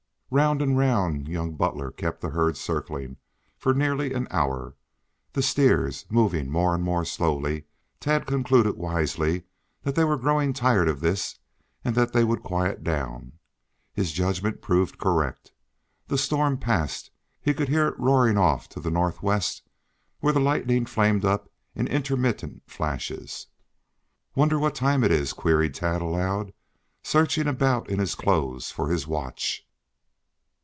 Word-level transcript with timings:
Round 0.33 0.61
and 0.61 0.77
round 0.77 1.27
young 1.27 1.55
Butler 1.57 1.91
kept 1.91 2.21
the 2.21 2.29
herd 2.29 2.55
circling 2.55 3.17
for 3.57 3.73
nearly 3.73 4.13
an 4.13 4.29
hour. 4.31 4.77
The 5.33 5.41
steers, 5.41 6.05
moving 6.09 6.49
more 6.49 6.73
and 6.73 6.81
more 6.81 7.03
slowly, 7.03 7.65
Tad 7.99 8.25
concluded 8.25 8.77
wisely 8.77 9.43
that 9.81 9.95
they 9.95 10.05
were 10.05 10.15
growing 10.15 10.53
tired 10.53 10.87
of 10.87 11.01
this 11.01 11.37
and 11.83 11.95
that 11.95 12.13
they 12.13 12.23
would 12.23 12.43
quiet 12.43 12.81
down. 12.81 13.39
His 13.93 14.13
judgment 14.13 14.61
proved 14.61 14.97
correct. 14.97 15.51
The 16.07 16.17
storm 16.17 16.57
passed. 16.57 17.11
He 17.41 17.53
could 17.53 17.67
hear 17.67 17.89
it 17.89 17.99
roaring 17.99 18.37
off 18.37 18.69
to 18.69 18.79
the 18.79 18.89
northwest 18.89 19.63
where 20.21 20.31
the 20.31 20.39
lightning 20.39 20.85
flamed 20.85 21.25
up 21.25 21.51
in 21.75 21.87
intermittent 21.87 22.61
flashes. 22.67 23.47
"Wonder 24.33 24.57
what 24.57 24.75
time 24.75 25.03
it 25.03 25.11
is," 25.11 25.33
queried 25.33 25.73
Tad 25.73 26.01
aloud, 26.01 26.53
searching 27.03 27.47
about 27.49 27.89
in 27.89 27.99
his 27.99 28.15
clothes 28.15 28.71
for 28.71 28.87
his 28.89 29.05
watch. 29.05 29.67